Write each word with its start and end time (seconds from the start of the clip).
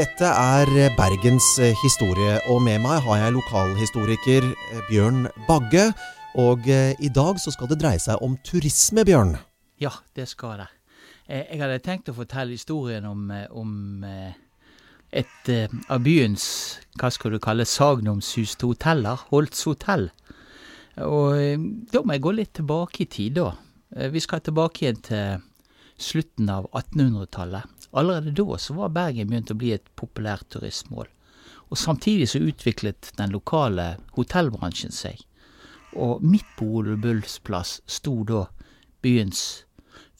Dette 0.00 0.24
er 0.24 0.70
Bergens 0.96 1.46
historie, 1.82 2.38
og 2.48 2.62
med 2.64 2.78
meg 2.80 3.02
har 3.04 3.18
jeg 3.20 3.34
lokalhistoriker 3.34 4.46
eh, 4.48 4.80
Bjørn 4.88 5.26
Bagge. 5.44 5.90
Og 6.40 6.64
eh, 6.68 6.94
i 7.04 7.10
dag 7.12 7.36
så 7.42 7.52
skal 7.52 7.68
det 7.68 7.82
dreie 7.82 8.00
seg 8.00 8.22
om 8.24 8.38
turisme, 8.40 9.04
Bjørn. 9.04 9.34
Ja, 9.80 9.92
det 10.16 10.30
skal 10.32 10.62
det. 10.62 10.70
Eh, 11.28 11.44
jeg 11.52 11.60
hadde 11.60 11.82
tenkt 11.84 12.08
å 12.08 12.16
fortelle 12.16 12.56
historien 12.56 13.04
om, 13.04 13.28
om 13.52 13.74
et 15.10 15.50
av 15.90 16.02
byens, 16.04 16.44
hva 17.00 17.10
skal 17.10 17.34
du 17.34 17.40
kalle, 17.42 17.66
sagnomsuste 17.66 18.68
hoteller, 18.68 19.26
Holts 19.30 19.64
hotell. 19.66 20.08
Og 21.02 21.34
da 21.90 22.02
må 22.04 22.16
jeg 22.16 22.24
gå 22.24 22.32
litt 22.36 22.52
tilbake 22.58 23.04
i 23.04 23.10
tid, 23.10 23.40
da. 23.40 23.54
Vi 24.10 24.22
skal 24.22 24.42
tilbake 24.44 24.84
igjen 24.84 25.00
til 25.02 25.40
slutten 26.00 26.50
av 26.52 26.68
1800-tallet. 26.70 27.66
Allerede 27.90 28.34
da 28.38 28.58
så 28.58 28.76
var 28.76 28.92
Bergen 28.94 29.30
begynt 29.30 29.50
å 29.50 29.58
bli 29.58 29.72
et 29.74 29.88
populært 29.98 30.46
turistmål. 30.54 31.08
Og 31.70 31.78
samtidig 31.78 32.28
så 32.30 32.42
utviklet 32.42 33.12
den 33.18 33.34
lokale 33.34 33.96
hotellbransjen 34.16 34.94
seg. 34.94 35.18
Og 35.98 36.22
midt 36.22 36.46
på 36.58 36.68
Ole 36.80 36.96
Bulls 37.00 37.38
plass 37.42 37.80
sto 37.90 38.20
da 38.26 38.44
byens 39.02 39.64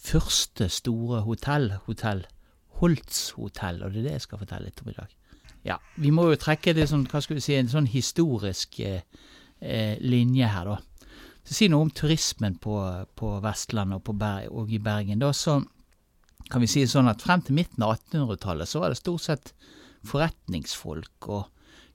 første 0.01 0.71
store 0.73 1.23
hotell, 1.27 1.75
hotell 1.87 2.25
Holts 2.81 3.31
hotell, 3.37 3.83
og 3.85 3.93
det 3.93 4.03
er 4.03 4.09
det 4.09 4.15
jeg 4.19 4.27
skal 4.27 4.41
fortelle 4.41 4.71
litt 4.71 4.81
om 4.85 4.93
i 4.93 4.97
dag. 4.97 5.17
Ja, 5.67 5.77
vi 6.01 6.13
må 6.15 6.31
jo 6.31 6.39
trekke 6.41 6.73
det 6.77 6.87
sånn, 6.89 7.05
hva 7.11 7.21
skal 7.21 7.37
vi 7.37 7.45
si, 7.45 7.57
en 7.59 7.69
sånn 7.69 7.91
historisk 7.93 8.81
eh, 8.81 9.03
eh 9.61 9.99
linje 10.01 10.49
her, 10.49 10.71
da. 10.71 10.79
Så 11.45 11.57
Si 11.57 11.69
noe 11.69 11.85
om 11.85 11.91
turismen 11.91 12.57
på, 12.63 12.77
på 13.17 13.35
Vestlandet 13.45 14.09
og, 14.09 14.25
og, 14.53 14.73
i 14.73 14.79
Bergen. 14.79 15.19
da, 15.19 15.33
så 15.33 15.61
kan 16.51 16.61
vi 16.63 16.69
si 16.71 16.87
sånn 16.87 17.09
at 17.11 17.23
frem 17.23 17.43
til 17.43 17.57
midten 17.59 17.85
av 17.85 17.97
1800-tallet 17.97 18.69
så 18.69 18.83
var 18.83 18.91
det 18.91 19.01
stort 19.01 19.25
sett 19.25 19.53
forretningsfolk 20.09 21.29
og 21.29 21.49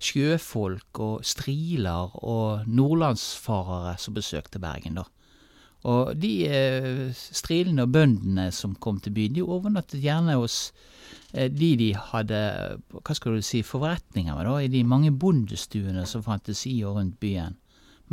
sjøfolk 0.06 1.00
og 1.02 1.26
striler 1.26 2.14
og 2.22 2.68
nordlandsfarere 2.68 3.96
som 4.02 4.16
besøkte 4.16 4.62
Bergen, 4.62 5.02
da. 5.02 5.06
Og 5.86 6.16
de 6.18 6.34
eh, 6.50 7.14
strilene 7.14 7.86
og 7.86 7.94
bøndene 7.94 8.50
som 8.56 8.74
kom 8.82 8.98
til 9.04 9.14
byen, 9.14 9.36
de 9.36 9.46
overnattet 9.46 10.02
gjerne 10.02 10.38
hos 10.40 10.72
eh, 11.34 11.52
de 11.52 11.76
de 11.78 11.92
hadde 11.94 12.40
hva 12.96 13.18
skal 13.18 13.38
du 13.38 13.46
si, 13.46 13.62
forretninger 13.66 14.34
med, 14.34 14.50
da, 14.50 14.56
i 14.66 14.72
de 14.72 14.82
mange 14.88 15.14
bondestuene 15.14 16.08
som 16.10 16.26
fantes 16.26 16.66
i 16.72 16.80
og 16.88 16.98
rundt 16.98 17.20
byen. 17.22 17.60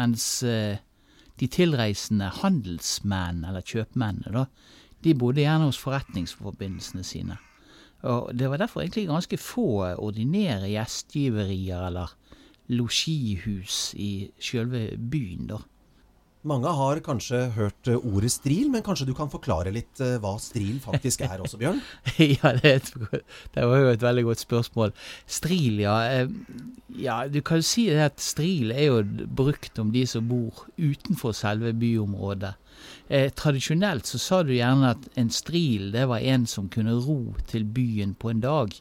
Mens 0.01 0.27
eh, 0.45 0.83
de 1.41 1.49
tilreisende 1.49 2.29
handelsmennene, 2.43 3.49
eller 3.49 3.65
kjøpmennene, 3.65 4.35
da, 4.37 4.45
de 5.03 5.17
bodde 5.19 5.43
gjerne 5.43 5.71
hos 5.71 5.81
forretningsforbindelsene 5.81 7.07
sine. 7.07 7.41
Og 8.03 8.35
Det 8.37 8.51
var 8.51 8.61
derfor 8.61 8.83
egentlig 8.83 9.09
ganske 9.09 9.39
få 9.39 9.95
ordinære 9.97 10.69
gjestgiverier 10.75 11.87
eller 11.87 12.13
losjihus 12.69 13.93
i 13.97 14.31
sjølve 14.43 14.91
byen, 14.99 15.47
da. 15.55 15.63
Mange 16.43 16.71
har 16.75 16.99
kanskje 17.07 17.39
hørt 17.55 17.87
eh, 17.87 17.99
ordet 18.03 18.33
stril, 18.35 18.71
men 18.73 18.83
kanskje 18.83 19.07
du 19.07 19.13
kan 19.15 19.31
forklare 19.31 19.71
litt 19.75 20.01
eh, 20.03 20.17
hva 20.23 20.33
stril 20.43 20.81
faktisk 20.83 21.23
er 21.23 21.39
også, 21.45 21.61
Bjørn? 21.61 21.79
ja, 22.19 22.51
det, 22.59 22.73
det, 23.55 23.63
var 23.63 23.79
jo 23.79 23.93
et 23.93 24.03
veldig 24.03 24.25
godt 24.27 24.43
spørsmål. 24.43 24.95
Stril, 25.31 25.79
ja. 25.85 25.95
Eh, 26.11 26.33
ja, 26.99 27.21
du 27.31 27.39
kan 27.47 27.63
jo 27.63 27.69
si 27.69 27.87
at 27.95 28.19
stril 28.19 28.75
er 28.75 28.89
jo 28.89 29.27
brukt 29.39 29.79
om 29.79 29.95
de 29.95 30.03
som 30.11 30.27
bor 30.27 30.65
utenfor 30.83 31.37
selve 31.37 31.71
byområdet. 31.79 32.57
Eh, 33.07 33.31
tradisjonelt 33.39 34.11
så 34.11 34.19
sa 34.19 34.43
du 34.43 34.55
gjerne 34.57 34.97
at 34.97 35.11
en 35.21 35.31
stril 35.31 35.93
det 35.95 36.09
var 36.11 36.27
en 36.27 36.47
som 36.51 36.71
kunne 36.73 36.99
ro 37.07 37.37
til 37.47 37.69
byen 37.71 38.17
på 38.19 38.35
en 38.35 38.43
dag. 38.43 38.75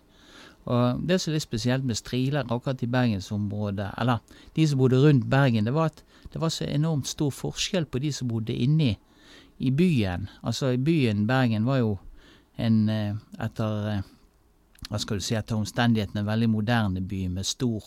Og 0.66 1.02
Det 1.08 1.22
som 1.22 1.32
er 1.32 1.38
litt 1.38 1.46
spesielt 1.46 1.86
med 1.86 1.98
striler 1.98 2.46
akkurat 2.46 2.82
i 2.82 2.90
bergensområdet, 2.90 3.92
eller 3.98 4.22
de 4.56 4.68
som 4.68 4.82
bodde 4.82 5.02
rundt 5.02 5.30
Bergen, 5.30 5.66
det 5.66 5.74
var 5.74 5.94
at 5.94 6.04
det 6.34 6.42
var 6.42 6.50
så 6.54 6.66
enormt 6.68 7.08
stor 7.08 7.32
forskjell 7.36 7.86
på 7.86 8.00
de 8.00 8.12
som 8.16 8.30
bodde 8.32 8.56
inni 8.56 8.94
i 9.62 9.72
byen. 9.72 10.30
Altså, 10.42 10.78
byen 10.78 11.28
Bergen 11.28 11.66
var 11.66 11.82
jo 11.82 11.98
en 12.58 12.90
eh, 12.90 13.16
etter 13.40 13.90
eh, 13.92 14.10
hva 14.90 15.00
skal 15.00 15.20
du 15.20 15.26
si, 15.26 15.36
etter 15.38 15.60
omstendighetene 15.60 16.24
en 16.24 16.30
veldig 16.30 16.50
moderne 16.52 17.04
by 17.08 17.26
med 17.36 17.48
stor 17.48 17.86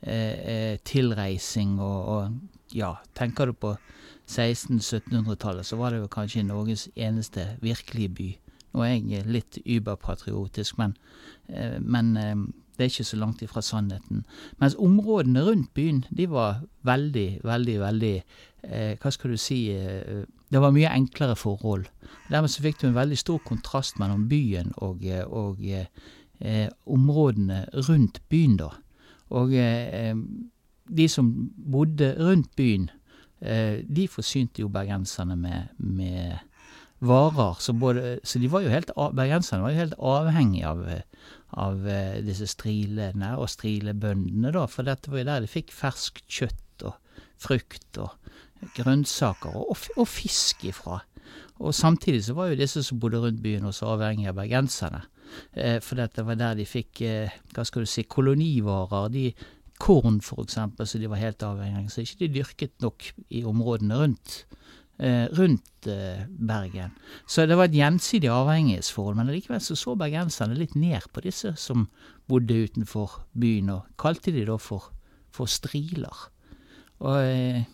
eh, 0.00 0.38
eh, 0.38 0.76
tilreising 0.86 1.78
og, 1.82 1.98
og, 2.14 2.38
ja, 2.74 2.94
tenker 3.14 3.50
du 3.50 3.58
på 3.58 3.74
1600-1700-tallet, 4.24 5.66
så 5.66 5.76
var 5.76 5.92
det 5.92 6.00
jo 6.00 6.10
kanskje 6.12 6.46
Norges 6.46 6.88
eneste 6.96 7.44
virkelige 7.62 8.14
by. 8.16 8.30
Nå 8.74 8.82
er 8.82 8.94
jeg 8.96 9.28
litt 9.30 9.58
überpatriotisk, 9.60 10.78
men, 10.80 10.96
eh, 11.48 11.76
men 11.80 12.16
eh, 12.16 12.34
det 12.76 12.84
er 12.84 12.90
ikke 12.90 13.04
så 13.04 13.16
langt 13.16 13.42
ifra 13.42 13.62
sannheten. 13.62 14.24
Mens 14.58 14.74
områdene 14.74 15.44
rundt 15.46 15.74
byen, 15.74 16.04
de 16.16 16.30
var 16.30 16.62
veldig, 16.82 17.40
veldig, 17.44 17.80
veldig 17.80 18.14
eh, 18.64 18.96
Hva 18.98 19.10
skal 19.10 19.30
du 19.30 19.36
si 19.38 19.70
eh, 19.70 20.24
Det 20.50 20.60
var 20.60 20.74
mye 20.74 20.90
enklere 20.90 21.36
forhold. 21.36 21.86
Dermed 22.30 22.50
så 22.50 22.62
fikk 22.62 22.80
du 22.80 22.88
en 22.88 22.96
veldig 22.98 23.18
stor 23.18 23.38
kontrast 23.46 23.98
mellom 23.98 24.28
byen 24.28 24.72
og, 24.76 25.04
eh, 25.06 25.24
og 25.26 25.62
eh, 25.62 26.68
områdene 26.86 27.64
rundt 27.88 28.20
byen, 28.28 28.56
da. 28.56 28.70
Og 29.30 29.54
eh, 29.54 30.14
de 30.88 31.08
som 31.08 31.30
bodde 31.72 32.14
rundt 32.18 32.50
byen, 32.56 32.90
de 33.96 34.06
forsynte 34.08 34.62
jo 34.62 34.70
bergenserne 34.72 35.34
med, 35.36 35.74
med 35.76 36.38
varer. 37.00 37.56
Så, 37.60 37.74
både, 37.78 38.18
så 38.24 38.38
de 38.42 38.50
var 38.52 38.64
jo 38.64 38.72
helt, 38.72 38.92
bergenserne 39.16 39.64
var 39.64 39.74
jo 39.74 39.82
helt 39.82 39.96
avhengige 39.98 40.70
av, 40.70 40.84
av 41.64 41.86
uh, 41.86 42.20
disse 42.24 42.48
strilene 42.50 43.34
og 43.38 43.50
strilebøndene, 43.52 44.52
da. 44.54 44.66
For 44.70 44.86
dette 44.86 45.12
var 45.12 45.22
jo 45.22 45.30
der 45.30 45.44
de 45.44 45.50
fikk 45.50 45.74
ferskt 45.74 46.24
kjøtt 46.28 46.86
og 46.88 47.00
frukt 47.44 47.98
og 48.00 48.14
grønnsaker 48.76 49.56
og, 49.58 49.76
og, 49.96 50.06
fisk 50.08 50.64
ifra. 50.68 51.00
Og 51.62 51.74
samtidig 51.74 52.24
så 52.26 52.34
var 52.36 52.50
jo 52.50 52.60
disse 52.60 52.82
som 52.84 53.00
bodde 53.00 53.20
rundt 53.22 53.42
byen 53.42 53.68
også 53.68 53.94
avhengige 53.94 54.32
av 54.32 54.38
bergenserne. 54.38 55.04
Eh, 55.52 55.78
for 55.82 55.98
dette 55.98 56.24
var 56.26 56.38
der 56.38 56.56
de 56.58 56.66
fikk, 56.68 57.02
eh, 57.06 57.36
hva 57.54 57.64
skal 57.66 57.84
du 57.84 57.90
si, 57.90 58.06
kolonivarer. 58.10 59.10
De, 59.14 59.28
korn, 59.78 60.20
eksempel, 60.38 60.86
så 60.86 60.98
de 60.98 61.10
var 61.10 61.22
helt 61.22 61.42
avhengige 61.42 61.84
av. 61.84 61.92
Så 61.92 62.04
ikke 62.04 62.20
de 62.22 62.32
dyrket 62.38 62.76
nok 62.82 63.08
i 63.30 63.44
områdene 63.44 63.98
rundt 64.00 64.44
eh, 64.44 64.58
rundt 64.98 65.88
eh, 65.90 66.26
Bergen. 66.28 66.92
Så 67.26 67.46
det 67.46 67.56
var 67.58 67.64
et 67.64 67.74
gjensidig 67.74 68.30
avhengighetsforhold. 68.30 69.16
Men 69.16 69.32
likevel 69.32 69.60
så, 69.60 69.74
så 69.74 69.96
bergenserne 69.98 70.54
litt 70.58 70.76
ned 70.78 71.08
på 71.12 71.24
disse 71.24 71.54
som 71.58 71.88
bodde 72.30 72.54
utenfor 72.54 73.24
byen, 73.34 73.72
og 73.74 73.88
kalte 74.00 74.32
de 74.32 74.46
da 74.48 74.56
for, 74.60 74.92
for 75.34 75.50
striler. 75.50 76.28
Og 77.04 77.20
eh, 77.20 77.64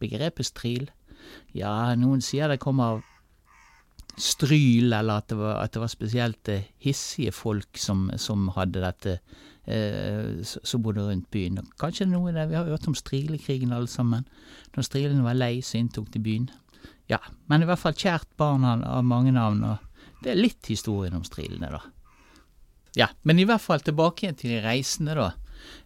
begrepet 0.00 0.46
stril 0.46 0.90
Ja, 1.56 1.94
noen 1.96 2.20
sier 2.22 2.52
det 2.52 2.60
kommer 2.62 2.96
av 2.96 3.04
stryl, 4.16 4.92
eller 4.92 5.20
at 5.20 5.28
det 5.28 5.38
var, 5.40 5.58
at 5.62 5.74
det 5.74 5.82
var 5.82 5.90
spesielt 5.92 6.48
eh, 6.52 6.68
hissige 6.80 7.32
folk 7.32 7.80
som, 7.80 8.10
som 8.20 8.48
hadde 8.54 8.84
dette 8.84 9.18
eh, 9.66 10.44
som 10.44 10.82
bodde 10.82 11.04
rundt 11.04 11.28
byen. 11.30 11.58
Og 11.60 11.74
kanskje 11.80 12.08
noe 12.08 12.32
der, 12.32 12.46
Vi 12.46 12.54
har 12.54 12.64
hørt 12.64 12.88
om 12.88 12.94
strilekrigen 12.94 13.72
alle 13.72 13.88
sammen. 13.88 14.28
Når 14.76 14.82
strilene 14.82 15.24
var 15.24 15.34
lei, 15.36 15.60
så 15.60 15.78
inntok 15.78 16.12
de 16.14 16.22
byen. 16.22 16.50
Ja, 17.10 17.20
men 17.46 17.62
i 17.62 17.68
hvert 17.68 17.82
fall 17.82 17.94
kjært 17.94 18.28
barn 18.38 18.64
av 18.66 19.04
mange 19.06 19.32
navn, 19.34 19.62
og 19.62 20.22
det 20.24 20.32
er 20.32 20.40
litt 20.40 20.66
historien 20.70 21.14
om 21.18 21.24
strilene, 21.26 21.70
da. 21.70 21.82
Ja, 22.96 23.10
men 23.28 23.38
i 23.38 23.44
hvert 23.46 23.62
fall 23.62 23.82
tilbake 23.84 24.24
igjen 24.24 24.38
til 24.40 24.54
de 24.56 24.62
reisende, 24.64 25.14
da. 25.18 25.28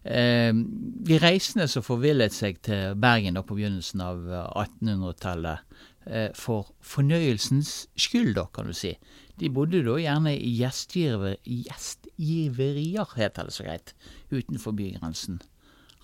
Eh, 0.03 0.51
de 0.53 1.17
reisende 1.21 1.67
som 1.71 1.85
forvillet 1.85 2.33
seg 2.33 2.61
til 2.65 2.95
Bergen 3.01 3.37
da 3.37 3.43
på 3.45 3.57
begynnelsen 3.57 4.03
av 4.03 4.23
1800-tallet 4.31 5.75
eh, 6.07 6.29
for 6.37 6.71
fornøyelsens 6.85 7.73
skyld, 7.99 8.33
da, 8.39 8.47
kan 8.53 8.71
du 8.71 8.75
si. 8.77 8.95
De 9.41 9.51
bodde 9.53 9.83
da 9.85 9.97
gjerne 9.99 10.33
i 10.37 10.55
gjestgiver, 10.59 11.37
gjestgiverier, 11.43 13.15
heter 13.17 13.49
det 13.49 13.55
så 13.55 13.67
greit, 13.67 13.95
utenfor 14.31 14.75
bygrensen. 14.77 15.41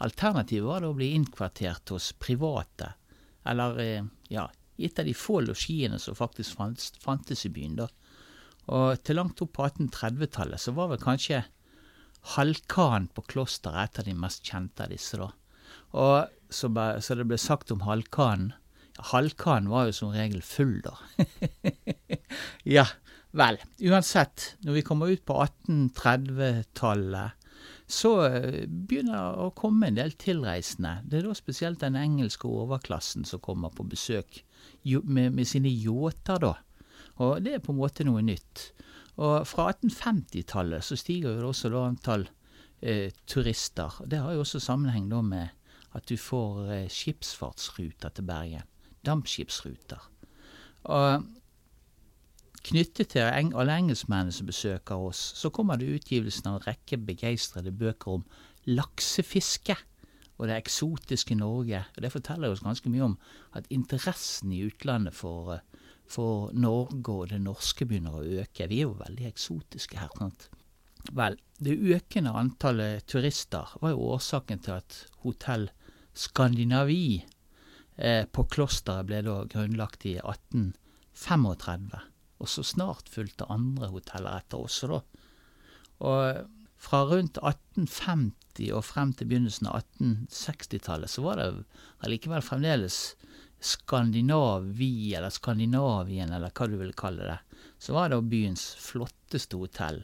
Alternativet 0.04 0.68
var 0.68 0.84
da 0.84 0.92
å 0.92 0.98
bli 0.98 1.14
innkvartert 1.16 1.94
hos 1.94 2.12
private, 2.22 2.94
eller 3.48 3.82
eh, 3.82 4.08
ja, 4.78 4.84
gitt 4.84 5.00
av 5.00 5.06
de 5.06 5.14
få 5.18 5.42
losjiene 5.42 6.00
som 6.00 6.16
faktisk 6.18 6.58
fantes 7.04 7.46
i 7.46 7.54
byen 7.54 7.76
da. 7.82 7.88
Og 8.68 9.00
til 9.04 9.16
langt 9.20 9.42
opp 9.42 9.54
på 9.58 9.64
1830-tallet 9.66 10.60
så 10.62 10.72
var 10.76 10.92
vel 10.92 11.02
kanskje 11.02 11.46
Halkan 12.36 13.08
på 13.16 13.22
klosteret 13.32 13.94
et 13.94 14.00
av 14.02 14.06
de 14.10 14.14
mest 14.20 14.44
kjente 14.44 14.84
av 14.84 14.90
disse, 14.92 15.16
da. 15.16 15.30
Og 15.96 16.28
så, 16.52 16.68
så 17.00 17.16
det 17.16 17.28
ble 17.30 17.38
sagt 17.40 17.72
om 17.72 17.86
Halkanen 17.88 18.54
Halkanen 19.12 19.70
var 19.70 19.86
jo 19.88 19.94
som 19.94 20.10
regel 20.10 20.42
full, 20.42 20.82
da. 20.82 20.98
ja, 22.78 22.88
vel. 23.38 23.58
Uansett, 23.86 24.58
når 24.66 24.74
vi 24.80 24.82
kommer 24.88 25.06
ut 25.14 25.22
på 25.22 25.38
1830-tallet, 25.44 27.32
så 27.88 28.26
eh, 28.26 28.66
begynner 28.68 29.14
det 29.14 29.38
å 29.46 29.56
komme 29.56 29.88
en 29.88 30.00
del 30.00 30.12
tilreisende. 30.20 31.06
Det 31.06 31.18
er 31.20 31.26
da 31.30 31.36
spesielt 31.38 31.84
den 31.86 31.96
engelske 32.00 32.50
overklassen 32.50 33.24
som 33.28 33.40
kommer 33.44 33.70
på 33.70 33.86
besøk 33.88 34.42
med, 35.04 35.32
med 35.36 35.46
sine 35.48 35.70
yachter, 35.70 36.42
da. 36.42 36.54
Og 37.24 37.42
det 37.44 37.58
er 37.58 37.64
på 37.64 37.74
en 37.74 37.82
måte 37.82 38.06
noe 38.06 38.22
nytt. 38.26 38.72
Og 39.18 39.48
fra 39.50 39.72
1850-tallet 39.74 40.86
så 40.86 40.98
stiger 41.00 41.40
jo 41.40 41.50
også 41.50 41.72
da 41.74 41.86
antall 41.88 42.28
eh, 42.82 43.10
turister. 43.30 44.02
Det 44.06 44.20
har 44.22 44.36
jo 44.36 44.44
også 44.46 44.62
sammenheng 44.62 45.10
da 45.10 45.24
med 45.26 45.48
at 45.98 46.06
du 46.10 46.18
får 46.22 46.70
eh, 46.76 46.92
skipsfartsruter 46.92 48.14
til 48.14 48.28
Bergen. 48.28 48.68
Dampskipsruter. 49.06 50.04
Og 50.94 51.26
knyttet 52.68 53.14
til 53.16 53.26
eng 53.26 53.54
alle 53.58 53.78
engelskmennene 53.80 54.36
som 54.36 54.50
besøker 54.50 55.02
oss, 55.10 55.32
så 55.40 55.50
kommer 55.50 55.80
det 55.80 55.90
utgivelsen 55.98 56.52
av 56.52 56.60
en 56.60 56.68
rekke 56.68 57.00
begeistrede 57.08 57.72
bøker 57.72 58.20
om 58.20 58.26
laksefiske 58.68 59.78
og 60.38 60.48
det 60.50 60.58
eksotiske 60.58 61.36
Norge. 61.36 61.84
Og 61.96 62.02
Det 62.02 62.12
forteller 62.14 62.54
oss 62.54 62.64
ganske 62.66 62.90
mye 62.94 63.10
om 63.10 63.18
at 63.58 63.68
interessen 63.74 64.54
i 64.54 64.64
utlandet 64.68 65.16
for, 65.18 65.60
for 66.06 66.52
Norge 66.54 67.14
og 67.14 67.30
det 67.34 67.42
norske 67.42 67.86
begynner 67.86 68.20
å 68.20 68.26
øke. 68.44 68.70
Vi 68.70 68.82
er 68.82 68.90
jo 68.90 69.00
veldig 69.02 69.28
eksotiske 69.32 69.98
her. 69.98 70.14
sant? 70.18 70.50
Vel, 71.16 71.38
det 71.64 71.78
økende 71.78 72.36
antallet 72.36 73.06
turister 73.08 73.74
var 73.82 73.94
jo 73.94 74.12
årsaken 74.14 74.62
til 74.66 74.78
at 74.78 75.00
hotell 75.24 75.70
Skandinavi 76.18 77.24
eh, 77.98 78.26
på 78.26 78.46
klosteret 78.50 79.08
ble 79.08 79.22
da 79.26 79.40
grunnlagt 79.50 80.06
i 80.10 80.18
1835. 80.18 81.90
Og 82.38 82.50
så 82.50 82.66
snart 82.66 83.10
fulgte 83.10 83.50
andre 83.54 83.90
hoteller 83.94 84.42
etter 84.42 84.62
også, 84.62 84.90
da. 84.92 85.00
Og 86.08 86.57
fra 86.78 87.04
rundt 87.10 87.40
1850 87.42 88.72
og 88.78 88.86
frem 88.86 89.14
til 89.18 89.30
begynnelsen 89.30 89.70
av 89.70 89.82
1860-tallet 90.00 91.12
så 91.12 91.24
var 91.26 91.42
det 91.42 91.48
allikevel 92.06 92.46
fremdeles 92.46 93.00
Skandinavi, 93.60 95.16
eller 95.18 95.34
Skandinavien, 95.34 96.30
eller 96.34 96.54
hva 96.54 96.68
du 96.70 96.76
vil 96.78 96.94
kalle 96.98 97.26
det, 97.26 97.38
så 97.82 97.96
var 97.96 98.12
det 98.14 98.20
byens 98.30 98.68
flotteste 98.82 99.58
hotell. 99.58 100.04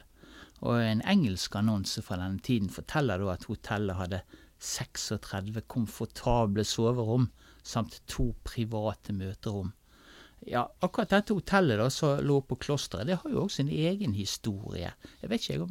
Og 0.66 0.80
en 0.80 1.04
engelsk 1.06 1.54
annonse 1.60 2.02
fra 2.02 2.18
denne 2.18 2.42
tiden 2.42 2.72
forteller 2.72 3.22
da 3.22 3.30
at 3.34 3.46
hotellet 3.46 3.98
hadde 4.00 4.22
36 4.58 5.62
komfortable 5.70 6.64
soverom 6.66 7.28
samt 7.62 8.00
to 8.10 8.32
private 8.46 9.14
møterom. 9.14 9.70
Ja, 10.46 10.64
akkurat 10.80 11.12
dette 11.12 11.32
hotellet 11.32 11.78
da, 11.80 11.86
som 11.90 12.18
lå 12.24 12.40
på 12.44 12.56
klosteret, 12.60 13.08
det 13.08 13.16
har 13.22 13.32
jo 13.32 13.44
også 13.46 13.62
sin 13.62 13.70
egen 13.72 14.12
historie. 14.16 14.90
Jeg 15.22 15.30
vet 15.30 15.40
ikke, 15.40 15.54
jeg 15.54 15.68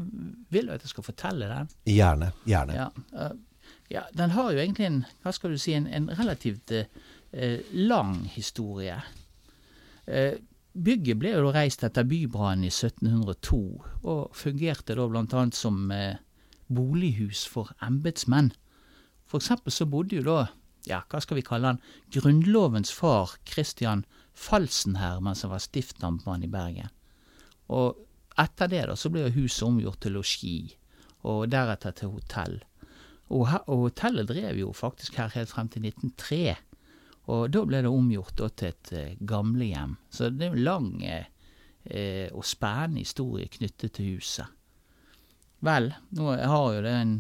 vil 0.56 0.70
du 0.70 0.74
at 0.74 0.86
jeg 0.86 0.94
skal 0.94 1.06
fortelle 1.06 1.50
den? 1.50 1.70
Gjerne. 1.90 2.32
Gjerne. 2.50 2.78
Ja, 2.80 2.88
uh, 3.14 3.76
ja, 3.92 4.08
den 4.18 4.34
har 4.34 4.50
jo 4.52 4.64
egentlig 4.64 4.88
en, 4.88 5.04
hva 5.22 5.34
skal 5.36 5.54
du 5.54 5.62
si, 5.62 5.76
en, 5.78 5.86
en 5.86 6.10
relativt 6.18 6.74
uh, 6.74 7.60
lang 7.78 8.16
historie. 8.34 8.98
Uh, 10.10 10.34
bygget 10.74 11.22
ble 11.22 11.36
jo 11.36 11.46
da 11.46 11.54
reist 11.60 11.86
etter 11.86 12.08
bybrannen 12.10 12.66
i 12.66 12.74
1702, 12.74 13.62
og 14.10 14.34
fungerte 14.34 14.98
da 14.98 15.06
bl.a. 15.06 15.46
som 15.54 15.86
bolighus 16.74 17.46
for 17.46 17.70
embetsmenn. 17.86 18.50
For 19.30 19.38
eksempel 19.38 19.74
så 19.76 19.86
bodde 19.86 20.18
jo 20.18 20.26
da, 20.26 20.40
ja, 20.90 21.04
hva 21.06 21.22
skal 21.22 21.38
vi 21.38 21.46
kalle 21.46 21.76
han, 21.76 21.82
grunnlovens 22.10 22.90
far 22.90 23.38
Christian 23.46 24.02
2 24.02 24.23
Falsenhermen, 24.34 25.36
som 25.36 25.54
var 25.54 25.62
stiftamtmann 25.64 26.44
i 26.44 26.52
Bergen. 26.52 26.92
Og 27.74 28.00
etter 28.40 28.70
det 28.72 28.86
da, 28.90 28.96
så 28.98 29.12
ble 29.14 29.30
huset 29.36 29.66
omgjort 29.68 30.02
til 30.04 30.18
losji, 30.18 30.58
og 31.30 31.48
deretter 31.54 31.96
til 31.96 32.16
hotell. 32.16 32.60
Og, 33.32 33.48
og, 33.66 33.88
hotellet 33.88 34.30
drev 34.30 34.60
jo 34.60 34.72
faktisk 34.76 35.18
her 35.18 35.32
helt 35.34 35.52
frem 35.54 35.70
til 35.72 35.86
1903. 35.88 36.42
Og 37.34 37.46
da 37.54 37.62
ble 37.66 37.80
det 37.86 37.92
omgjort 37.92 38.36
da, 38.42 38.50
til 38.52 38.74
et 38.74 38.92
eh, 38.94 39.14
gamlehjem. 39.24 39.96
Så 40.12 40.28
det 40.34 40.50
er 40.50 40.58
en 40.58 40.66
lang 40.66 40.90
eh, 41.08 41.30
eh, 41.86 42.28
og 42.36 42.44
spennende 42.46 43.06
historie 43.06 43.48
knyttet 43.54 43.96
til 43.96 44.18
huset. 44.18 44.60
Vel, 45.64 45.94
nå 46.18 46.34
har 46.36 46.74
jo 46.76 46.82
det 46.84 46.98
en 47.00 47.14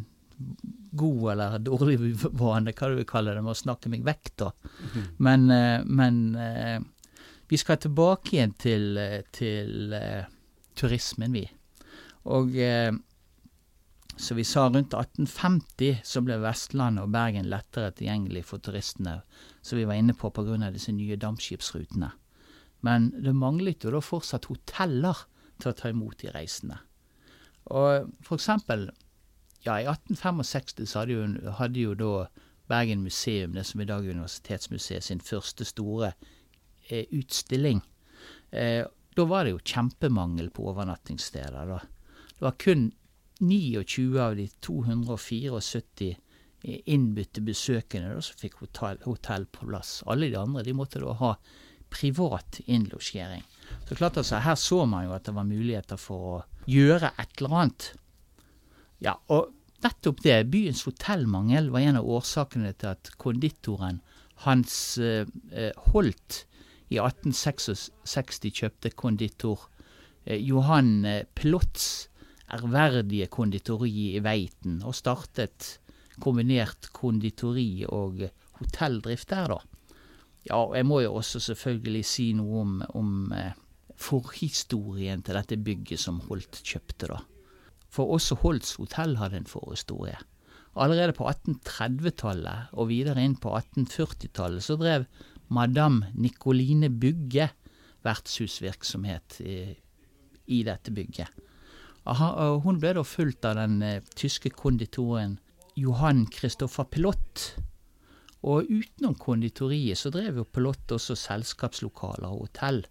god 0.91 1.31
eller 1.31 1.59
dårlig 1.63 1.97
vane, 2.35 2.73
hva 2.75 2.89
du 2.91 2.97
vil 2.99 3.07
kalle 3.09 3.35
det, 3.35 3.43
med 3.45 3.55
å 3.55 3.61
snakke 3.61 3.91
meg 3.93 4.03
vekk, 4.05 4.33
da. 4.43 4.49
Mhm. 4.83 5.05
Men, 5.25 5.45
eh, 5.51 5.85
men 5.85 6.19
eh, 6.35 6.79
vi 7.53 7.57
skal 7.61 7.77
tilbake 7.77 8.33
igjen 8.33 8.53
til, 8.57 8.97
til 9.35 9.93
uh, 9.93 10.23
turismen, 10.73 11.35
vi. 11.35 11.43
Og 12.33 12.55
uh, 12.57 12.95
så 14.17 14.33
vi 14.37 14.45
sa 14.45 14.63
rundt 14.69 14.95
1850 14.97 16.01
så 16.07 16.23
ble 16.25 16.39
Vestlandet 16.41 17.05
og 17.05 17.13
Bergen 17.13 17.51
lettere 17.51 17.91
tilgjengelig 17.93 18.45
for 18.49 18.63
turistene, 18.63 19.19
som 19.61 19.77
vi 19.77 19.85
var 19.85 20.01
inne 20.01 20.17
på 20.17 20.33
pga. 20.33 20.71
disse 20.73 20.91
nye 20.97 21.17
dampskipsrutene. 21.17 22.09
Men 22.81 23.11
det 23.21 23.35
manglet 23.35 23.85
jo 23.85 23.93
da 23.93 24.01
fortsatt 24.01 24.49
hoteller 24.49 25.25
til 25.61 25.71
å 25.71 25.77
ta 25.77 25.93
imot 25.93 26.25
de 26.25 26.33
reisende. 26.33 26.81
Og 27.69 28.09
for 28.25 28.41
eksempel, 28.41 28.89
ja, 29.61 29.77
i 29.77 29.85
1865 29.85 30.89
så 30.89 31.03
hadde 31.03 31.13
jo, 31.13 31.51
hadde 31.61 31.79
jo 31.79 31.93
da 31.93 32.13
Bergen 32.67 33.03
museum, 33.03 33.53
det 33.53 33.65
som 33.69 33.81
i 33.81 33.85
dag 33.85 34.05
er 34.05 34.17
Universitetsmuseet, 34.17 35.03
sin 35.03 35.21
første 35.21 35.65
store 35.65 36.13
Eh, 36.13 36.32
utstilling. 36.91 37.81
Eh, 38.51 38.85
da 39.15 39.25
var 39.29 39.45
det 39.45 39.53
jo 39.53 39.61
kjempemangel 39.63 40.49
på 40.49 40.67
overnattingssteder. 40.71 41.67
da. 41.67 41.79
Det 42.33 42.45
var 42.45 42.57
kun 42.57 42.91
29 43.39 44.19
av 44.19 44.35
de 44.35 44.47
274 44.59 46.15
innbytte 46.63 47.41
besøkende 47.43 48.13
da, 48.15 48.21
som 48.23 48.39
fikk 48.39 48.61
hotell, 48.61 48.99
hotell, 49.03 49.45
på 49.45 49.67
plass. 49.67 49.97
Alle 50.07 50.29
de 50.31 50.39
andre 50.39 50.63
de 50.63 50.75
måtte 50.77 51.01
da 51.03 51.15
ha 51.19 51.33
privat 51.93 52.61
innlosjering. 52.65 53.43
Så 53.87 53.95
klart 53.95 54.17
altså, 54.17 54.39
Her 54.41 54.55
så 54.55 54.85
man 54.85 55.05
jo 55.05 55.13
at 55.13 55.27
det 55.27 55.35
var 55.35 55.49
muligheter 55.49 55.99
for 55.99 56.29
å 56.29 56.39
gjøre 56.69 57.11
et 57.19 57.35
eller 57.37 57.57
annet. 57.59 57.89
Ja, 59.03 59.17
og 59.27 59.51
nettopp 59.83 60.23
det, 60.23 60.39
byens 60.49 60.85
hotellmangel, 60.87 61.69
var 61.73 61.83
en 61.83 61.99
av 61.99 62.07
årsakene 62.07 62.71
til 62.79 62.93
at 62.95 63.11
konditoren 63.19 63.99
Hans 64.43 64.97
eh, 64.97 65.27
Holt 65.91 66.43
i 66.89 66.99
1866 66.99 68.41
kjøpte 68.51 68.91
konditor 68.97 69.69
eh, 70.25 70.39
Johan 70.39 71.05
eh, 71.05 71.23
Plotz 71.35 72.09
ærverdige 72.53 73.27
konditori 73.31 74.13
i 74.13 74.23
Veiten, 74.23 74.81
og 74.83 74.95
startet 74.95 75.77
kombinert 76.21 76.91
konditori 76.93 77.85
og 77.89 78.25
hotelldrift 78.59 79.29
der, 79.31 79.55
da. 79.55 79.59
Ja, 80.43 80.59
og 80.59 80.75
jeg 80.75 80.85
må 80.85 80.99
jo 81.01 81.15
også 81.15 81.39
selvfølgelig 81.39 82.03
si 82.05 82.31
noe 82.35 82.61
om, 82.61 82.73
om 82.93 83.13
eh, 83.35 83.55
forhistorien 83.95 85.23
til 85.23 85.39
dette 85.39 85.57
bygget 85.57 86.01
som 86.03 86.19
Holt 86.27 86.59
kjøpte, 86.67 87.09
da. 87.13 87.21
For 87.93 88.09
også 88.15 88.39
Holts 88.41 88.75
hotell 88.81 89.17
hadde 89.19 89.39
en 89.39 89.49
forhistorie. 89.49 90.17
Allerede 90.73 91.13
på 91.13 91.27
1830-tallet 91.29 92.73
og 92.73 92.89
videre 92.89 93.21
inn 93.21 93.35
på 93.37 93.51
1840-tallet 93.53 94.65
så 94.65 94.77
drev 94.79 95.05
Madame 95.53 96.11
Nicoline 96.17 96.89
Bugge 96.89 97.49
vertshusvirksomhet 98.03 99.39
i, 99.45 99.57
i 100.51 100.63
dette 100.67 100.91
bygget. 100.91 101.29
Aha, 102.09 102.57
hun 102.65 102.81
ble 102.81 102.91
da 102.97 103.03
fulgt 103.07 103.45
av 103.47 103.55
den 103.61 103.77
eh, 103.85 104.01
tyske 104.19 104.51
konditoren 104.51 105.37
Johan 105.79 106.25
Christoffer 106.27 106.89
Pilott. 106.91 107.53
Og 108.43 108.67
utenom 108.67 109.15
konditoriet 109.15 109.97
så 110.01 110.11
drev 110.11 110.41
jo 110.41 110.49
Pilott 110.51 110.91
også 110.91 111.15
selskapslokaler 111.15 112.27
og 112.27 112.49
hotell. 112.49 112.81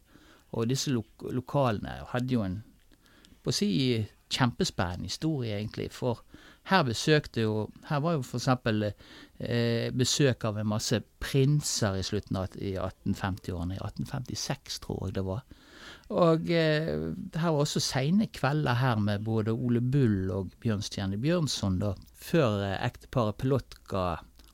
Og 0.57 0.71
disse 0.71 0.93
lo 0.93 1.05
lokalene 1.33 1.99
hadde 2.13 2.39
jo 2.39 2.45
en 2.47 2.63
på 3.43 3.53
å 3.53 3.57
si 3.57 3.69
kjempespennende 4.33 5.11
historie, 5.11 5.59
egentlig. 5.59 5.91
For 5.93 6.23
her 6.71 6.83
besøkte 6.87 7.43
jo 7.43 7.69
Her 7.89 8.03
var 8.05 8.17
jo 8.17 8.23
f.eks. 8.23 8.49
Eh, 9.43 9.91
besøk 9.91 10.45
av 10.47 10.61
en 10.61 10.69
masse 10.71 11.01
prinser 11.19 11.99
i 11.99 12.05
slutten 12.07 12.39
av 12.39 12.53
1850-årene. 12.55 13.75
I 13.75 13.83
1856, 13.83 14.79
tror 14.85 15.09
jeg 15.09 15.17
det 15.19 15.25
var. 15.27 15.43
Og 16.13 16.51
eh, 16.53 17.09
her 17.35 17.55
var 17.55 17.65
også 17.65 17.83
seine 17.83 18.29
kvelder 18.31 18.79
her 18.79 19.01
med 19.03 19.25
både 19.27 19.55
Ole 19.55 19.81
Bull 19.81 20.31
og 20.31 20.53
Bjørnstjerne 20.63 21.19
Bjørnson, 21.19 21.81
da, 21.83 21.95
før 22.15 22.63
eh, 22.69 22.79
ekteparet 22.87 23.41
Pelot 23.41 23.81
ga 23.91 24.07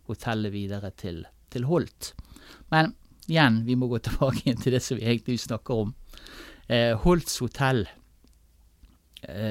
hotellet 0.08 0.54
videre 0.54 0.92
til, 0.96 1.24
til 1.52 1.68
Holt. 1.68 2.14
Men 2.72 2.94
igjen, 3.28 3.62
vi 3.68 3.76
må 3.76 3.90
gå 3.92 4.00
tilbake 4.00 4.56
til 4.62 4.78
det 4.78 4.82
som 4.84 4.96
vi 5.00 5.08
egentlig 5.10 5.40
snakker 5.44 5.84
om. 5.84 5.94
Eh, 6.72 6.94
Holts 7.04 7.40
hotell 7.44 7.84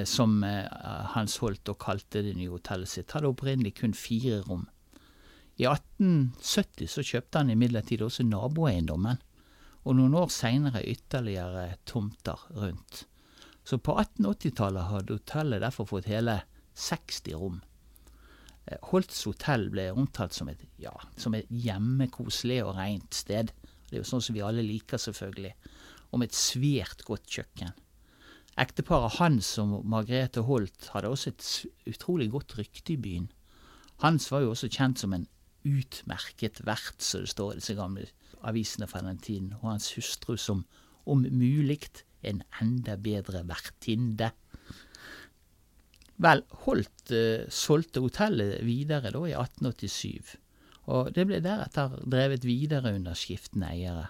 som 0.08 0.44
eh, 0.48 0.68
Hans 1.14 1.38
Holt 1.44 1.68
og 1.70 1.80
kalte 1.84 2.24
det 2.24 2.36
nye 2.38 2.54
hotellet 2.54 2.92
sitt, 2.92 3.12
hadde 3.12 3.32
opprinnelig 3.32 3.76
kun 3.82 3.96
fire 3.98 4.42
rom. 4.48 4.68
I 5.58 5.66
1870 5.66 6.92
så 6.94 7.04
kjøpte 7.04 7.42
han 7.42 7.52
imidlertid 7.52 8.04
også 8.06 8.26
naboeiendommen, 8.28 9.20
og 9.88 9.96
noen 9.98 10.16
år 10.20 10.32
seinere 10.34 10.84
ytterligere 10.86 11.78
tomter 11.88 12.44
rundt. 12.56 13.06
Så 13.68 13.80
på 13.84 13.96
1880-tallet 14.00 14.92
hadde 14.92 15.18
hotellet 15.18 15.64
derfor 15.64 15.88
fått 15.90 16.08
hele 16.12 16.42
60 16.78 17.36
rom. 17.40 17.58
Eh, 18.68 18.80
Holts 18.92 19.26
hotell 19.28 19.68
ble 19.74 19.90
omtalt 19.96 20.36
som 20.38 20.52
et, 20.52 20.62
ja, 20.80 20.94
som 21.20 21.36
et 21.36 21.50
hjemmekoselig 21.52 22.62
og 22.64 22.78
rent 22.80 23.18
sted. 23.18 23.52
Det 23.88 23.98
er 23.98 24.04
jo 24.04 24.08
sånn 24.08 24.24
som 24.24 24.38
vi 24.38 24.46
alle 24.46 24.64
liker, 24.64 25.02
selvfølgelig. 25.02 25.54
Og 26.12 26.22
med 26.22 26.30
et 26.30 26.40
svært 26.40 27.04
godt 27.08 27.28
kjøkken. 27.28 27.76
Ekteparet 28.58 29.20
Hans 29.20 29.52
og 29.62 29.84
Margrethe 29.86 30.42
Holt 30.48 30.90
hadde 30.94 31.12
også 31.14 31.30
et 31.30 31.50
utrolig 31.92 32.32
godt 32.34 32.56
rykte 32.58 32.96
i 32.96 33.02
byen. 33.02 33.28
Hans 34.02 34.32
var 34.32 34.42
jo 34.42 34.54
også 34.54 34.70
kjent 34.74 35.02
som 35.02 35.14
en 35.14 35.28
utmerket 35.68 36.64
vert, 36.66 36.98
som 37.04 37.22
det 37.22 37.34
står 37.34 37.54
i 37.54 37.60
disse 37.60 37.76
gamle 37.78 38.08
avisene 38.48 38.88
fra 38.90 39.04
den 39.06 39.20
tiden, 39.22 39.54
og 39.62 39.72
hans 39.76 39.92
hustru 39.98 40.36
som 40.42 40.66
om 41.06 41.24
mulig 41.30 41.84
en 42.26 42.42
enda 42.62 42.98
bedre 42.98 43.44
vertinne. 43.48 44.32
Vel, 46.18 46.44
Holt 46.66 47.14
eh, 47.14 47.46
solgte 47.54 48.02
hotellet 48.02 48.64
videre 48.66 49.14
da 49.14 49.22
i 49.30 49.36
1887, 49.38 50.34
og 50.90 51.12
det 51.14 51.28
ble 51.30 51.44
deretter 51.46 52.00
drevet 52.10 52.48
videre 52.48 52.96
under 52.98 53.18
skiftende 53.18 53.70
eiere. 53.70 54.08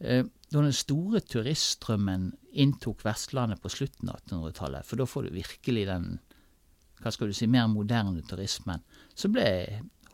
Eh, 0.00 0.26
da 0.48 0.62
den 0.64 0.72
store 0.72 1.20
turiststrømmen 1.20 2.30
inntok 2.56 3.04
Vestlandet 3.04 3.60
på 3.60 3.70
slutten 3.72 4.08
av 4.08 4.22
1800-tallet, 4.22 4.86
for 4.88 5.00
da 5.00 5.06
får 5.08 5.28
du 5.28 5.36
virkelig 5.36 5.84
den 5.90 6.16
hva 6.98 7.12
skal 7.14 7.30
du 7.30 7.36
si, 7.36 7.46
mer 7.46 7.68
moderne 7.70 8.24
turismen, 8.26 8.82
så 9.14 9.30
ble 9.30 9.48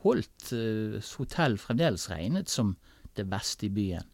Holt 0.05 0.51
uh, 0.53 0.99
hotell 1.17 1.55
fremdeles 1.57 2.11
regnet 2.11 2.51
som 2.53 2.75
det 3.17 3.25
beste 3.31 3.65
i 3.65 3.73
byen. 3.73 4.05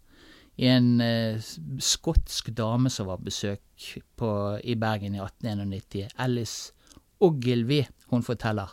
I 0.54 0.68
En 0.70 1.00
uh, 1.02 1.48
skotsk 1.82 2.52
dame 2.54 2.92
som 2.94 3.08
var 3.08 3.24
besøk 3.26 3.88
på, 4.14 4.30
i 4.62 4.76
Bergen 4.78 5.16
i 5.16 5.22
1891, 5.24 6.14
Alice 6.14 6.70
Ogilvy, 7.18 7.82
hun 8.12 8.22
forteller 8.22 8.70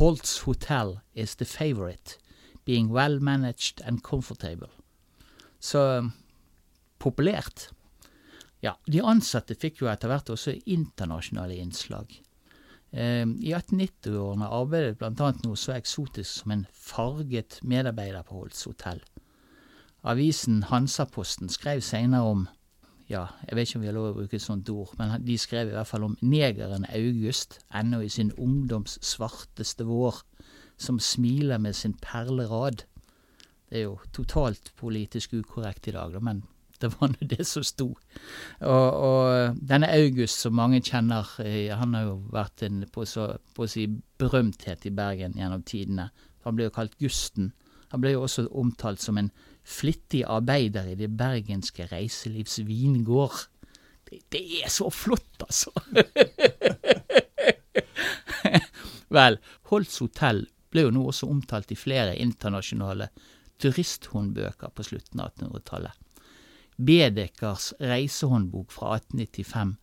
Holt's 0.00 0.38
Hotel 0.46 1.00
is 1.12 1.36
the 1.36 1.44
favorite, 1.44 2.16
being 2.64 2.88
well 2.88 3.20
managed 3.20 3.82
and 3.84 4.00
comfortable. 4.00 4.70
Så 5.60 6.08
populært. 7.02 7.70
Ja, 8.62 8.76
de 8.86 9.02
ansatte 9.02 9.56
fikk 9.58 9.82
jo 9.82 9.90
etter 9.90 10.12
hvert 10.12 10.30
også 10.30 10.54
internasjonale 10.70 11.58
innslag. 11.58 12.14
Eh, 12.92 13.26
I 13.26 13.54
1890-årene 13.56 14.50
arbeidet 14.52 14.98
bl.a. 15.00 15.32
noe 15.42 15.58
så 15.58 15.74
eksotisk 15.74 16.42
som 16.42 16.54
en 16.54 16.66
farget 16.70 17.58
medarbeider 17.66 18.22
på 18.28 18.38
Holt's 18.38 18.62
Hotell. 18.68 19.02
Avisen 20.02 20.64
Hansaposten 20.70 21.50
skrev 21.50 21.82
senere 21.86 22.26
om 22.26 22.46
ja, 23.10 23.26
jeg 23.48 23.56
vet 23.56 23.68
ikke 23.68 23.78
om 23.78 23.82
vi 23.82 23.88
har 23.90 23.96
lov 23.96 24.06
å 24.12 24.16
bruke 24.16 24.38
et 24.38 24.44
sånt 24.44 24.70
ord, 24.72 24.92
men 24.96 25.12
de 25.26 25.34
skrev 25.40 25.68
i 25.68 25.74
hvert 25.74 25.90
fall 25.90 26.06
om 26.06 26.14
negeren 26.24 26.86
August, 26.96 27.58
ennå 27.74 28.00
i 28.00 28.10
sin 28.12 28.30
ungdoms 28.40 28.96
svarteste 29.04 29.84
vår, 29.84 30.22
som 30.80 31.00
smiler 31.02 31.60
med 31.60 31.76
sin 31.76 31.92
perlerad. 32.00 32.86
Det 33.68 33.82
er 33.82 33.84
jo 33.84 33.98
totalt 34.16 34.72
politisk 34.80 35.34
ukorrekt 35.36 35.90
i 35.90 35.96
dag, 35.96 36.16
men 36.24 36.44
det 36.82 36.90
var 36.96 37.12
nå 37.12 37.28
det 37.30 37.46
som 37.48 37.64
sto. 37.66 37.88
Og, 38.60 38.88
og, 39.08 39.58
denne 39.58 39.90
August, 39.94 40.42
som 40.42 40.56
mange 40.58 40.82
kjenner, 40.84 41.28
eh, 41.44 41.72
han 41.76 41.94
har 41.96 42.08
jo 42.08 42.16
vært 42.34 42.64
en 42.66 42.82
på, 42.92 43.06
så, 43.08 43.32
på 43.54 43.66
å 43.66 43.70
si 43.70 43.86
berømthet 44.20 44.86
i 44.88 44.94
Bergen 44.94 45.38
gjennom 45.38 45.64
tidene. 45.66 46.10
Han 46.46 46.58
ble 46.58 46.68
jo 46.68 46.74
kalt 46.74 46.98
Gusten. 47.00 47.52
Han 47.92 48.02
ble 48.02 48.14
jo 48.14 48.24
også 48.26 48.48
omtalt 48.58 49.02
som 49.02 49.18
en 49.20 49.30
flittig 49.62 50.24
arbeider 50.26 50.90
i 50.90 50.98
det 50.98 51.10
bergenske 51.14 51.86
reiselivs 51.92 52.58
vingård. 52.66 53.44
Det, 54.08 54.22
det 54.34 54.42
er 54.62 54.72
så 54.72 54.90
flott, 54.90 55.44
altså! 55.44 55.70
Vel, 59.12 59.36
Holts 59.68 59.98
hotell 60.00 60.46
ble 60.72 60.86
jo 60.86 60.92
nå 60.94 61.04
også 61.10 61.28
omtalt 61.28 61.72
i 61.74 61.76
flere 61.76 62.16
internasjonale 62.16 63.10
turisthåndbøker 63.62 64.72
på 64.74 64.86
slutten 64.86 65.20
av 65.22 65.34
1800-tallet. 65.36 66.01
Bedekers 66.76 67.72
reisehåndbok 67.80 68.72
fra 68.72 68.96
1895 68.96 69.76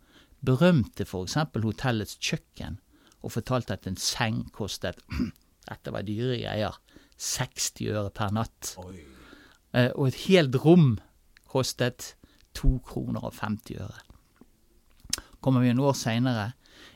berømte 0.46 1.06
eksempel 1.06 1.64
hotellets 1.68 2.18
kjøkken, 2.18 2.80
og 3.22 3.34
fortalte 3.36 3.76
at 3.76 3.88
en 3.88 4.00
seng 4.00 4.46
kostet 4.56 5.02
dette 5.70 5.94
var 5.94 6.06
dyre 6.08 6.38
greier 6.40 6.78
60 7.20 7.82
øre 7.92 8.12
per 8.16 8.32
natt. 8.34 8.76
Oi. 8.80 9.02
Eh, 9.76 9.92
og 9.96 10.08
et 10.08 10.22
helt 10.28 10.56
rom 10.64 10.94
kostet 11.50 12.14
2 12.58 12.80
kroner 12.86 13.26
og 13.28 13.36
50 13.36 13.82
øre. 13.84 14.00
Kommer 15.40 15.64
vi 15.64 15.72
en 15.72 15.84
år 15.84 15.96
seinere, 15.96 16.54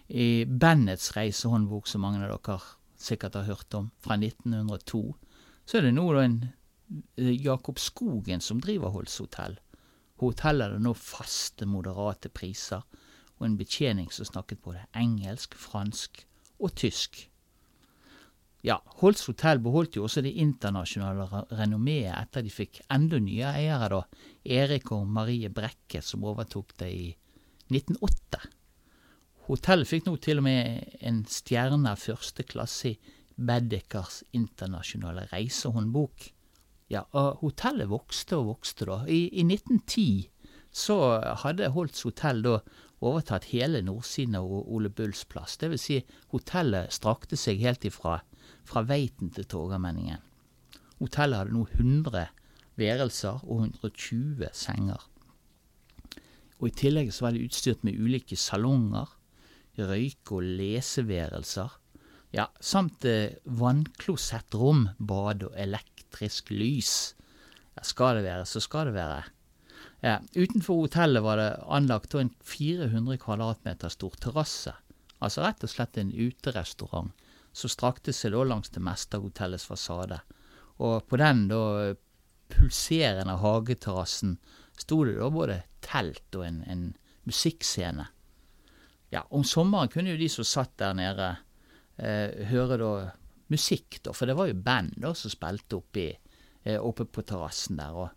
i 0.08 0.46
Bennets 0.46 1.14
reisehåndbok, 1.16 1.88
som 1.88 2.04
mange 2.04 2.20
av 2.22 2.34
dere 2.34 2.58
sikkert 3.00 3.38
har 3.40 3.48
hørt 3.48 3.76
om, 3.78 3.90
fra 4.04 4.18
1902, 4.20 5.04
så 5.66 5.80
er 5.80 5.88
det 5.88 5.94
nå 5.96 6.06
en 6.20 6.36
eh, 7.18 7.32
Jakob 7.34 7.80
Skogen 7.80 8.44
som 8.44 8.62
driver 8.64 8.94
Holts 8.94 9.18
hotell. 9.24 9.58
Hotellet 10.22 10.70
hadde 10.70 10.84
nå 10.84 10.94
faste, 10.98 11.66
moderate 11.66 12.30
priser, 12.30 12.84
og 13.40 13.48
en 13.48 13.58
betjening 13.58 14.12
som 14.14 14.28
snakket 14.30 14.62
både 14.64 14.86
engelsk, 14.96 15.56
fransk 15.58 16.24
og 16.62 16.76
tysk. 16.80 17.26
Ja, 18.64 18.78
Holts 19.02 19.26
hotell 19.28 19.60
beholdt 19.60 19.98
jo 19.98 20.06
også 20.08 20.22
det 20.24 20.38
internasjonale 20.40 21.26
renommeet 21.52 22.14
etter 22.16 22.46
de 22.46 22.52
fikk 22.54 22.80
enda 22.94 23.20
nye 23.20 23.50
eiere, 23.50 23.90
da, 23.92 24.30
Erik 24.62 24.94
og 24.96 25.10
Marie 25.12 25.50
Brekke, 25.52 26.00
som 26.00 26.24
overtok 26.24 26.72
det 26.80 26.92
i 26.96 27.10
1908. 27.74 28.40
Hotellet 29.50 29.90
fikk 29.90 30.08
nå 30.08 30.16
til 30.24 30.40
og 30.40 30.48
med 30.48 30.96
en 31.04 31.26
stjerne 31.28 31.98
første 32.00 32.46
klasse 32.48 32.94
i 32.94 32.96
Bedekers 33.34 34.22
internasjonale 34.38 35.26
reisehåndbok. 35.34 36.30
Ja, 36.94 37.08
og 37.18 37.42
hotellet 37.42 37.90
vokste 37.90 38.38
og 38.38 38.52
vokste, 38.52 38.86
da. 38.90 39.00
I, 39.10 39.26
i 39.34 39.46
1910 39.48 40.30
så 40.74 40.98
hadde 41.44 41.72
Holts 41.74 42.04
hotell 42.06 42.42
da 42.46 42.58
overtatt 43.04 43.50
hele 43.52 43.82
nordsiden 43.86 44.38
av 44.40 44.50
Ole 44.50 44.92
Bulls 44.94 45.24
plass. 45.30 45.58
Det 45.58 45.72
vil 45.74 45.82
si, 45.82 45.98
hotellet 46.34 46.94
strakte 46.94 47.38
seg 47.40 47.62
helt 47.64 47.86
ifra 47.90 48.20
fra 48.68 48.84
Veiten 48.88 49.32
til 49.34 49.48
Torgallmenningen. 49.50 50.22
Hotellet 51.02 51.42
hadde 51.42 51.56
nå 51.56 51.66
100 51.74 52.28
værelser 52.80 53.44
og 53.44 53.66
120 53.68 54.48
senger. 54.56 55.02
Og 56.62 56.70
I 56.70 56.76
tillegg 56.80 57.12
så 57.12 57.28
var 57.28 57.36
det 57.36 57.44
utstyrt 57.50 57.84
med 57.84 58.00
ulike 58.00 58.38
salonger, 58.40 59.10
røyke- 59.78 60.38
og 60.38 60.46
leseværelser, 60.62 61.74
ja, 62.34 62.48
samt 62.60 63.06
eh, 63.06 63.38
vannklosettrom, 63.46 64.88
bad 64.98 65.46
og 65.46 65.58
elektrisk 65.60 66.50
lys. 66.50 67.14
Ja, 67.76 67.84
skal 67.86 68.18
det 68.18 68.26
være, 68.26 68.48
så 68.50 68.62
skal 68.64 68.90
det 68.90 68.96
være. 68.98 69.20
Ja, 70.04 70.18
utenfor 70.36 70.82
hotellet 70.82 71.24
var 71.24 71.38
det 71.40 71.52
anlagt 71.70 72.16
en 72.18 72.34
400 72.44 73.20
kvadratmeter 73.22 73.94
stor 73.94 74.18
terrasse, 74.20 74.74
altså 75.24 75.46
rett 75.46 75.64
og 75.64 75.72
slett 75.72 76.00
en 76.02 76.12
uterestaurant 76.12 77.14
som 77.54 77.72
strakte 77.72 78.12
seg 78.16 78.34
da 78.34 78.42
langs 78.50 78.74
det 78.74 78.82
meste 78.84 79.20
av 79.20 79.28
hotellets 79.28 79.70
fasade. 79.70 80.18
Og 80.82 81.06
på 81.08 81.22
den 81.22 81.46
da 81.52 81.94
pulserende 82.52 83.38
hageterrassen 83.40 84.40
sto 84.82 85.04
det 85.06 85.20
da 85.22 85.30
både 85.32 85.62
telt 85.86 86.36
og 86.36 86.48
en, 86.50 86.62
en 86.66 86.84
musikkscene. 87.30 88.10
Ja, 89.14 89.22
om 89.30 89.46
sommeren 89.46 89.92
kunne 89.94 90.16
jo 90.16 90.20
de 90.20 90.30
som 90.34 90.48
satt 90.48 90.74
der 90.82 90.98
nede, 90.98 91.36
eh, 91.98 92.46
høre 92.50 92.80
da 92.82 92.94
musikk, 93.54 94.00
da, 94.06 94.14
for 94.16 94.30
det 94.30 94.38
var 94.40 94.50
jo 94.50 94.62
band 94.66 94.98
da 95.04 95.14
som 95.18 95.34
spilte 95.34 95.78
oppi, 95.78 96.10
eh, 96.64 96.80
oppe 96.80 97.06
på 97.06 97.26
terrassen 97.28 97.82
der. 97.82 97.94
og 97.94 98.10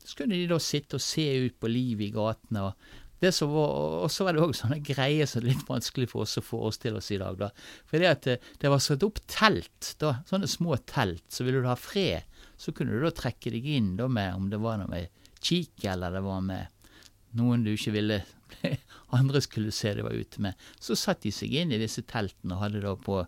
så 0.00 0.16
kunne 0.16 0.38
de 0.38 0.48
da 0.48 0.58
sitte 0.62 0.96
og 0.96 1.04
se 1.04 1.26
ut 1.44 1.56
på 1.60 1.68
livet 1.68 2.08
i 2.08 2.14
gatene, 2.14 2.70
og 2.70 3.20
det 3.20 3.34
som 3.36 3.50
var, 3.52 3.72
og 4.06 4.08
så 4.08 4.24
var 4.24 4.32
det 4.32 4.40
òg 4.40 4.54
sånne 4.56 4.78
greier 4.80 5.28
som 5.28 5.42
er 5.42 5.50
litt 5.50 5.66
vanskelig 5.68 6.08
for 6.08 6.24
oss 6.24 6.38
å 6.40 6.44
forestille 6.44 7.02
oss 7.02 7.10
i 7.12 7.18
dag. 7.20 7.36
da. 7.36 7.50
For 7.84 8.00
det, 8.00 8.08
at 8.08 8.46
det 8.62 8.70
var 8.72 8.80
satt 8.80 9.04
opp 9.04 9.20
telt, 9.28 9.90
da, 10.00 10.14
sånne 10.28 10.48
små 10.48 10.78
telt. 10.88 11.26
Så 11.28 11.44
ville 11.44 11.60
du 11.60 11.68
ha 11.68 11.76
fred, 11.76 12.24
så 12.56 12.72
kunne 12.72 12.96
du 12.96 13.04
da 13.04 13.12
trekke 13.12 13.52
deg 13.52 13.68
inn 13.76 13.92
da 13.98 14.08
med 14.08 14.38
om 14.38 14.48
det 14.48 14.62
var 14.64 14.80
noe 14.80 14.88
med 14.88 15.12
kikk, 15.36 15.84
eller 15.92 16.16
det 16.16 16.24
var 16.24 16.40
med 16.48 16.96
noen 17.36 17.66
du 17.66 17.74
ikke 17.74 17.92
ville 17.94 18.22
andre 19.16 19.42
skulle 19.42 19.72
se 19.74 19.94
de 19.94 20.04
var 20.06 20.16
ute 20.16 20.42
med. 20.42 20.58
Så 20.80 20.96
satt 20.98 21.22
de 21.24 21.32
seg 21.34 21.54
inn 21.62 21.72
i 21.74 21.80
disse 21.80 22.04
teltene 22.08 22.56
og 22.56 22.64
hadde 22.64 22.82
da 22.84 22.94
på 22.98 23.20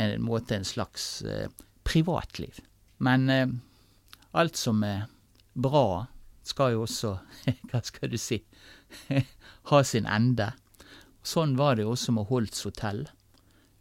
en 0.00 0.24
måte 0.24 0.56
en 0.56 0.66
slags 0.66 1.22
eh, 1.22 1.48
privatliv. 1.86 2.60
Men 2.98 3.28
eh, 3.32 3.52
alt 4.36 4.60
som 4.60 4.82
er 4.86 5.06
bra, 5.54 6.06
skal 6.46 6.74
jo 6.74 6.84
også 6.86 7.16
Hva 7.70 7.82
skal 7.84 8.10
du 8.12 8.18
si? 8.18 8.40
ha 9.70 9.80
sin 9.86 10.08
ende. 10.08 10.52
Sånn 11.22 11.56
var 11.58 11.76
det 11.78 11.86
også 11.86 12.14
med 12.16 12.30
Holts 12.30 12.64
hotell. 12.66 13.04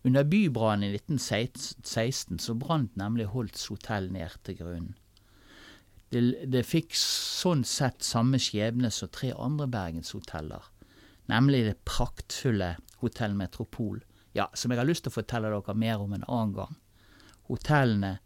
Under 0.08 0.24
bybrannen 0.28 0.90
i 0.90 1.00
1916 1.00 2.40
så 2.40 2.56
brant 2.56 2.96
nemlig 3.00 3.30
Holts 3.34 3.68
hotell 3.72 4.10
ned 4.14 4.36
til 4.48 4.60
grunnen. 4.60 4.96
Det, 6.10 6.22
det 6.50 6.66
fikk 6.66 6.96
sånn 6.98 7.62
sett 7.68 8.02
samme 8.06 8.40
skjebne 8.42 8.90
som 8.94 9.12
tre 9.14 9.30
andre 9.38 9.68
bergenshoteller, 9.70 10.64
nemlig 11.30 11.64
det 11.68 11.80
praktfulle 11.88 12.76
Hotell 13.00 13.36
Metropol 13.38 14.02
ja, 14.34 14.50
som 14.54 14.72
jeg 14.72 14.80
har 14.80 14.88
lyst 14.88 15.06
til 15.06 15.14
å 15.14 15.20
fortelle 15.20 15.52
dere 15.52 15.76
mer 15.78 16.02
om 16.04 16.14
en 16.14 16.26
annen 16.28 16.56
gang. 16.58 16.76
Hotellene 17.50 18.18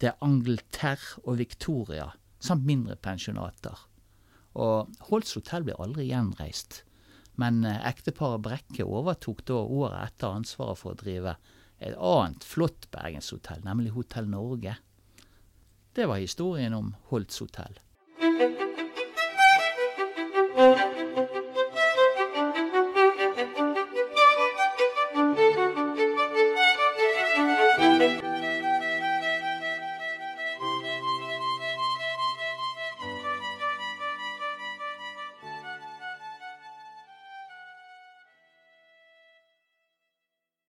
de 0.00 0.12
Angleterre 0.24 1.20
og 1.26 1.40
Victoria, 1.40 2.08
samt 2.40 2.64
mindre 2.64 2.96
pensjonater. 2.96 3.76
Og 4.56 4.88
Holts 5.10 5.36
hotell 5.36 5.66
ble 5.66 5.76
aldri 5.78 6.08
gjenreist, 6.08 6.82
men 7.40 7.62
eh, 7.68 7.82
ekteparet 7.88 8.42
Brekke 8.44 8.86
overtok 8.86 9.44
da 9.48 9.60
året 9.60 10.00
etter 10.08 10.38
ansvaret 10.40 10.80
for 10.80 10.94
å 10.94 11.00
drive 11.02 11.36
et 11.80 11.96
annet 11.96 12.44
flott 12.44 12.88
bergenshotell, 12.92 13.62
nemlig 13.64 13.92
Hotell 13.94 14.28
Norge. 14.28 14.74
Det 15.96 16.08
var 16.08 16.20
historien 16.20 16.74
om 16.76 16.94
Holts 17.12 17.40
hotell. 17.40 17.78